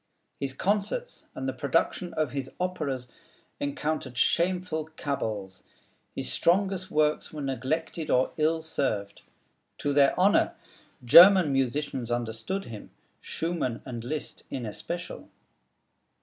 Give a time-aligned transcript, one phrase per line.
[0.39, 3.07] His concerts and the production of his operas
[3.59, 5.63] encountered shameful cabals.
[6.15, 9.21] His strongest works were neglected or ill served.
[9.77, 10.55] To their honor,
[11.05, 12.89] German musicians understood him,
[13.21, 15.29] Schumann and Liszt in especial.